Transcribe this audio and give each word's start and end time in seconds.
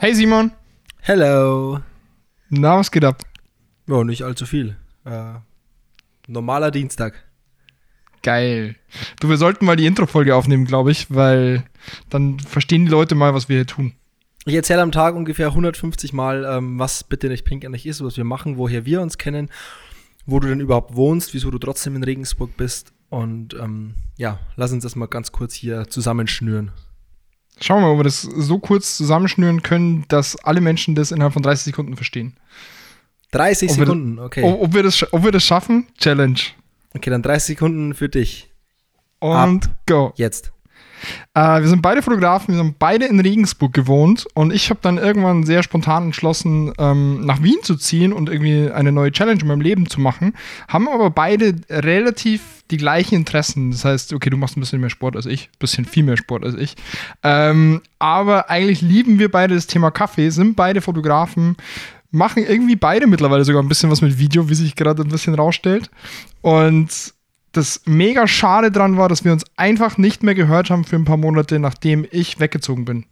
Hey 0.00 0.12
Simon. 0.12 0.50
Hello. 1.02 1.78
Na, 2.48 2.78
was 2.78 2.90
geht 2.90 3.04
ab? 3.04 3.22
Ja, 3.86 4.02
nicht 4.02 4.22
allzu 4.24 4.44
viel. 4.44 4.76
Äh, 5.04 5.34
normaler 6.26 6.72
Dienstag. 6.72 7.24
Geil. 8.24 8.74
Du, 9.20 9.28
wir 9.28 9.36
sollten 9.36 9.64
mal 9.64 9.76
die 9.76 9.86
Intro-Folge 9.86 10.34
aufnehmen, 10.34 10.64
glaube 10.64 10.90
ich, 10.90 11.14
weil 11.14 11.62
dann 12.10 12.40
verstehen 12.40 12.86
die 12.86 12.90
Leute 12.90 13.14
mal, 13.14 13.34
was 13.34 13.48
wir 13.48 13.56
hier 13.56 13.66
tun. 13.68 13.92
Ich 14.44 14.54
erzähle 14.54 14.82
am 14.82 14.90
Tag 14.90 15.14
ungefähr 15.14 15.46
150 15.46 16.12
Mal, 16.12 16.44
ähm, 16.44 16.76
was 16.76 17.04
bitte 17.04 17.28
nicht 17.28 17.44
Pink 17.44 17.64
eigentlich 17.64 17.86
ist, 17.86 18.02
was 18.02 18.16
wir 18.16 18.24
machen, 18.24 18.58
woher 18.58 18.84
wir 18.84 19.00
uns 19.00 19.16
kennen, 19.16 19.48
wo 20.26 20.40
du 20.40 20.48
denn 20.48 20.60
überhaupt 20.60 20.96
wohnst, 20.96 21.34
wieso 21.34 21.52
du 21.52 21.58
trotzdem 21.58 21.94
in 21.94 22.02
Regensburg 22.02 22.56
bist. 22.56 22.92
Und 23.10 23.54
ähm, 23.54 23.94
ja, 24.16 24.40
lass 24.56 24.72
uns 24.72 24.82
das 24.82 24.96
mal 24.96 25.06
ganz 25.06 25.30
kurz 25.30 25.54
hier 25.54 25.88
zusammenschnüren. 25.88 26.72
Schauen 27.60 27.82
wir 27.82 27.86
mal, 27.86 27.92
ob 27.92 27.98
wir 28.00 28.04
das 28.04 28.22
so 28.22 28.58
kurz 28.58 28.96
zusammenschnüren 28.96 29.62
können, 29.62 30.04
dass 30.08 30.36
alle 30.44 30.60
Menschen 30.60 30.94
das 30.94 31.12
innerhalb 31.12 31.32
von 31.32 31.42
30 31.42 31.64
Sekunden 31.64 31.96
verstehen. 31.96 32.36
30 33.30 33.70
Ob 33.70 33.76
Sekunden, 33.76 34.18
okay. 34.18 34.42
Ob, 34.44 34.62
ob, 34.62 34.74
wir 34.74 34.82
das, 34.82 35.12
ob 35.12 35.24
wir 35.24 35.32
das 35.32 35.44
schaffen? 35.44 35.86
Challenge. 35.98 36.38
Okay, 36.94 37.10
dann 37.10 37.22
30 37.22 37.56
Sekunden 37.56 37.94
für 37.94 38.08
dich. 38.08 38.50
Und 39.18 39.70
go. 39.86 40.12
Jetzt. 40.16 40.52
Äh, 41.34 41.60
wir 41.60 41.68
sind 41.68 41.82
beide 41.82 42.02
Fotografen, 42.02 42.54
wir 42.54 42.60
haben 42.60 42.76
beide 42.78 43.06
in 43.06 43.20
Regensburg 43.20 43.72
gewohnt 43.72 44.26
und 44.34 44.52
ich 44.52 44.70
habe 44.70 44.80
dann 44.82 44.98
irgendwann 44.98 45.44
sehr 45.44 45.62
spontan 45.62 46.04
entschlossen, 46.04 46.72
ähm, 46.78 47.24
nach 47.24 47.42
Wien 47.42 47.58
zu 47.62 47.76
ziehen 47.76 48.12
und 48.12 48.28
irgendwie 48.28 48.70
eine 48.70 48.92
neue 48.92 49.12
Challenge 49.12 49.40
in 49.40 49.48
meinem 49.48 49.60
Leben 49.60 49.88
zu 49.88 50.00
machen. 50.00 50.34
Haben 50.68 50.88
aber 50.88 51.10
beide 51.10 51.56
relativ 51.68 52.53
die 52.70 52.76
gleichen 52.76 53.14
Interessen. 53.14 53.70
Das 53.70 53.84
heißt, 53.84 54.12
okay, 54.12 54.30
du 54.30 54.36
machst 54.36 54.56
ein 54.56 54.60
bisschen 54.60 54.80
mehr 54.80 54.90
Sport 54.90 55.16
als 55.16 55.26
ich, 55.26 55.48
ein 55.48 55.58
bisschen 55.58 55.84
viel 55.84 56.04
mehr 56.04 56.16
Sport 56.16 56.44
als 56.44 56.54
ich. 56.54 56.76
Ähm, 57.22 57.82
aber 57.98 58.50
eigentlich 58.50 58.80
lieben 58.80 59.18
wir 59.18 59.30
beide 59.30 59.54
das 59.54 59.66
Thema 59.66 59.90
Kaffee, 59.90 60.30
sind 60.30 60.54
beide 60.54 60.80
Fotografen, 60.80 61.56
machen 62.10 62.44
irgendwie 62.46 62.76
beide 62.76 63.06
mittlerweile 63.06 63.44
sogar 63.44 63.62
ein 63.62 63.68
bisschen 63.68 63.90
was 63.90 64.00
mit 64.00 64.18
Video, 64.18 64.48
wie 64.48 64.54
sich 64.54 64.76
gerade 64.76 65.02
ein 65.02 65.08
bisschen 65.08 65.34
rausstellt. 65.34 65.90
Und 66.40 67.14
das 67.52 67.82
mega 67.84 68.26
schade 68.26 68.70
dran 68.70 68.96
war, 68.96 69.08
dass 69.08 69.24
wir 69.24 69.32
uns 69.32 69.44
einfach 69.56 69.98
nicht 69.98 70.22
mehr 70.22 70.34
gehört 70.34 70.70
haben 70.70 70.84
für 70.84 70.96
ein 70.96 71.04
paar 71.04 71.16
Monate, 71.16 71.58
nachdem 71.58 72.06
ich 72.10 72.40
weggezogen 72.40 72.84
bin. 72.84 73.04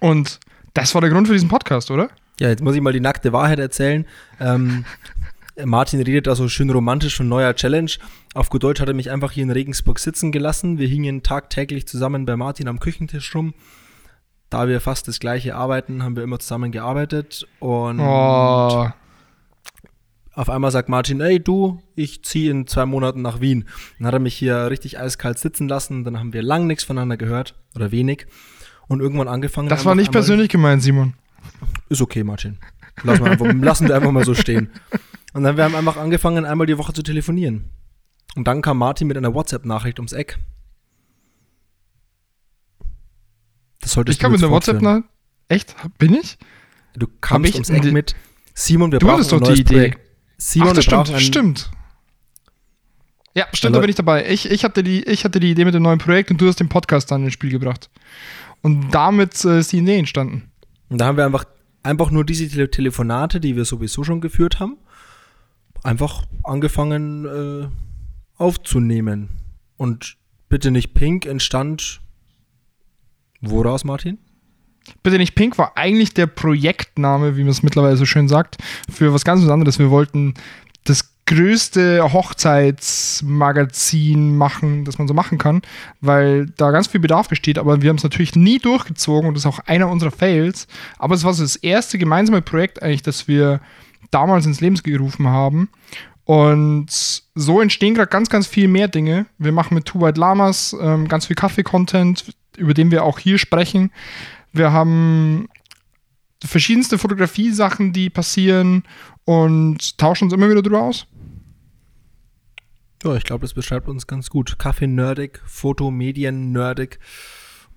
Und 0.00 0.40
das 0.74 0.94
war 0.94 1.00
der 1.00 1.10
Grund 1.10 1.26
für 1.26 1.32
diesen 1.32 1.48
Podcast, 1.48 1.90
oder? 1.90 2.10
Ja, 2.38 2.48
jetzt 2.48 2.62
muss 2.62 2.74
ich 2.74 2.82
mal 2.82 2.92
die 2.92 3.00
nackte 3.00 3.32
Wahrheit 3.32 3.58
erzählen. 3.58 4.06
Ähm, 4.40 4.84
Martin 5.64 6.00
redet 6.02 6.26
da 6.26 6.34
so 6.34 6.48
schön 6.48 6.68
romantisch 6.70 7.16
von 7.16 7.28
neuer 7.28 7.54
Challenge. 7.54 7.90
Auf 8.34 8.50
gut 8.50 8.62
Deutsch 8.62 8.80
hat 8.80 8.88
er 8.88 8.94
mich 8.94 9.10
einfach 9.10 9.32
hier 9.32 9.42
in 9.42 9.50
Regensburg 9.50 9.98
sitzen 9.98 10.30
gelassen. 10.32 10.78
Wir 10.78 10.88
hingen 10.88 11.22
tagtäglich 11.22 11.86
zusammen 11.88 12.26
bei 12.26 12.36
Martin 12.36 12.68
am 12.68 12.78
Küchentisch 12.78 13.34
rum. 13.34 13.54
Da 14.50 14.68
wir 14.68 14.80
fast 14.80 15.08
das 15.08 15.18
gleiche 15.18 15.56
arbeiten, 15.56 16.02
haben 16.02 16.14
wir 16.14 16.22
immer 16.22 16.38
zusammen 16.38 16.72
gearbeitet. 16.72 17.46
Und 17.58 18.00
Oh, 18.00 18.88
auf 20.34 20.50
einmal 20.50 20.70
sagt 20.70 20.90
Martin, 20.90 21.22
ey 21.22 21.40
du, 21.40 21.82
ich 21.94 22.22
ziehe 22.22 22.50
in 22.50 22.66
zwei 22.66 22.84
Monaten 22.84 23.22
nach 23.22 23.40
Wien. 23.40 23.64
Dann 23.98 24.06
hat 24.06 24.14
er 24.14 24.20
mich 24.20 24.34
hier 24.34 24.68
richtig 24.70 25.00
eiskalt 25.00 25.38
sitzen 25.38 25.68
lassen. 25.68 26.04
Dann 26.04 26.18
haben 26.18 26.34
wir 26.34 26.42
lang 26.42 26.66
nichts 26.66 26.84
voneinander 26.84 27.16
gehört. 27.16 27.54
Oder 27.74 27.90
wenig. 27.90 28.26
Und 28.88 29.00
irgendwann 29.00 29.28
angefangen. 29.28 29.70
das 29.70 29.86
war 29.86 29.94
nicht 29.94 30.12
persönlich 30.12 30.50
gemeint, 30.50 30.82
Simon. 30.82 31.14
ist 31.88 32.02
okay, 32.02 32.22
Martin. 32.22 32.58
Lassen 33.02 33.24
wir, 33.24 33.30
einfach, 33.30 33.52
lassen 33.52 33.88
wir 33.88 33.96
einfach 33.96 34.12
mal 34.12 34.24
so 34.24 34.34
stehen. 34.34 34.70
Und 35.36 35.42
dann 35.42 35.58
wir 35.58 35.64
haben 35.64 35.74
einfach 35.74 35.98
angefangen, 35.98 36.46
einmal 36.46 36.66
die 36.66 36.78
Woche 36.78 36.94
zu 36.94 37.02
telefonieren. 37.02 37.68
Und 38.36 38.48
dann 38.48 38.62
kam 38.62 38.78
Martin 38.78 39.06
mit 39.06 39.18
einer 39.18 39.34
WhatsApp-Nachricht 39.34 39.98
ums 39.98 40.14
Eck. 40.14 40.38
Das 43.82 43.92
solltest 43.92 44.16
Ich 44.16 44.22
kam 44.22 44.30
du 44.30 44.32
mit 44.32 44.40
jetzt 44.40 44.46
einer 44.46 44.54
WhatsApp 44.54 44.80
fortführen. 44.80 45.04
nach. 45.04 45.54
Echt? 45.54 45.76
Bin 45.98 46.14
ich? 46.14 46.38
Du 46.94 47.06
kamst 47.20 47.50
ich 47.50 47.54
ums 47.54 47.68
Eck 47.68 47.92
mit 47.92 48.16
Simon, 48.54 48.92
wir 48.92 48.98
Du 48.98 49.06
brauchen 49.06 49.16
hattest 49.16 49.34
ein 49.34 49.40
doch 49.40 49.44
die 49.44 49.50
neues 49.50 49.60
Idee. 49.60 49.74
Projekt. 49.74 50.00
Simon, 50.38 50.68
Ach, 50.70 50.72
das 50.72 50.84
stimmt, 50.84 51.08
stimmt. 51.20 51.70
Ja, 53.34 53.46
stimmt, 53.52 53.76
da 53.76 53.80
bin 53.80 53.90
ich 53.90 53.96
dabei. 53.96 54.30
Ich, 54.30 54.50
ich, 54.50 54.64
hatte 54.64 54.82
die, 54.82 55.02
ich 55.04 55.26
hatte 55.26 55.38
die 55.38 55.50
Idee 55.50 55.66
mit 55.66 55.74
dem 55.74 55.82
neuen 55.82 55.98
Projekt 55.98 56.30
und 56.30 56.40
du 56.40 56.48
hast 56.48 56.60
den 56.60 56.70
Podcast 56.70 57.10
dann 57.10 57.24
ins 57.24 57.34
Spiel 57.34 57.50
gebracht. 57.50 57.90
Und 58.62 58.88
damit 58.90 59.44
äh, 59.44 59.58
ist 59.58 59.72
die 59.72 59.78
Idee 59.80 59.98
entstanden. 59.98 60.50
Und 60.88 60.98
da 60.98 61.04
haben 61.04 61.18
wir 61.18 61.26
einfach, 61.26 61.44
einfach 61.82 62.10
nur 62.10 62.24
diese 62.24 62.48
Tele 62.48 62.70
Telefonate, 62.70 63.38
die 63.38 63.54
wir 63.54 63.66
sowieso 63.66 64.02
schon 64.02 64.22
geführt 64.22 64.60
haben, 64.60 64.78
einfach 65.86 66.26
angefangen 66.42 67.24
äh, 67.24 67.68
aufzunehmen. 68.36 69.30
Und 69.76 70.16
bitte 70.48 70.70
nicht 70.70 70.94
Pink 70.94 71.26
entstand 71.26 72.00
woraus, 73.40 73.84
Martin? 73.84 74.18
Bitte 75.02 75.18
nicht 75.18 75.34
Pink 75.34 75.58
war 75.58 75.76
eigentlich 75.76 76.14
der 76.14 76.26
Projektname, 76.26 77.36
wie 77.36 77.42
man 77.42 77.50
es 77.50 77.62
mittlerweile 77.62 77.96
so 77.96 78.06
schön 78.06 78.28
sagt, 78.28 78.58
für 78.90 79.12
was 79.12 79.24
ganz 79.24 79.46
anderes. 79.48 79.78
Wir 79.78 79.90
wollten 79.90 80.34
das 80.84 81.12
größte 81.26 82.12
Hochzeitsmagazin 82.12 84.36
machen, 84.36 84.84
das 84.84 84.98
man 84.98 85.08
so 85.08 85.14
machen 85.14 85.38
kann, 85.38 85.62
weil 86.00 86.46
da 86.56 86.70
ganz 86.70 86.86
viel 86.86 87.00
Bedarf 87.00 87.28
besteht, 87.28 87.58
aber 87.58 87.82
wir 87.82 87.90
haben 87.90 87.96
es 87.96 88.04
natürlich 88.04 88.36
nie 88.36 88.60
durchgezogen 88.60 89.26
und 89.28 89.34
das 89.34 89.42
ist 89.42 89.46
auch 89.46 89.58
einer 89.66 89.88
unserer 89.88 90.12
Fails. 90.12 90.68
Aber 90.98 91.16
es 91.16 91.24
war 91.24 91.34
so 91.34 91.42
das 91.42 91.56
erste 91.56 91.98
gemeinsame 91.98 92.42
Projekt 92.42 92.80
eigentlich, 92.80 93.02
das 93.02 93.26
wir 93.26 93.60
damals 94.16 94.46
ins 94.46 94.60
Leben 94.60 94.76
gerufen 94.76 95.28
haben. 95.28 95.68
Und 96.24 97.22
so 97.34 97.60
entstehen 97.60 97.94
gerade 97.94 98.10
ganz, 98.10 98.28
ganz 98.28 98.46
viel 98.46 98.66
mehr 98.66 98.88
Dinge. 98.88 99.26
Wir 99.38 99.52
machen 99.52 99.74
mit 99.74 99.84
Two 99.84 100.00
White 100.00 100.18
Lamas 100.18 100.74
ähm, 100.80 101.06
ganz 101.06 101.26
viel 101.26 101.36
Kaffee-Content, 101.36 102.34
über 102.56 102.74
den 102.74 102.90
wir 102.90 103.04
auch 103.04 103.18
hier 103.18 103.38
sprechen. 103.38 103.92
Wir 104.52 104.72
haben 104.72 105.48
verschiedenste 106.42 106.98
Fotografie-Sachen, 106.98 107.92
die 107.92 108.10
passieren 108.10 108.82
und 109.24 109.98
tauschen 109.98 110.24
uns 110.24 110.32
immer 110.32 110.48
wieder 110.48 110.62
drüber 110.62 110.82
aus. 110.82 111.06
Ja, 113.04 113.14
ich 113.14 113.24
glaube, 113.24 113.42
das 113.42 113.54
beschreibt 113.54 113.88
uns 113.88 114.06
ganz 114.06 114.30
gut. 114.30 114.58
Kaffee-nerdig, 114.58 115.40
Foto-Medien-nerdig 115.44 116.98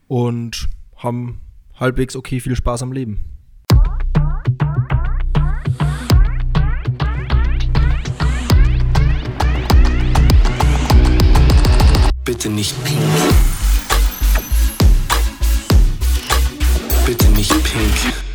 und 0.08 0.70
haben 0.96 1.42
halbwegs 1.80 2.16
okay 2.16 2.40
viel 2.40 2.56
Spaß 2.56 2.82
am 2.82 2.94
Leben. 2.94 3.39
Bitte 12.40 12.56
nicht 12.56 12.84
pink. 12.86 13.02
Bitte 17.06 17.28
nicht 17.32 17.52
pink. 17.52 18.29